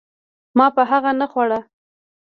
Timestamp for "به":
0.75-0.83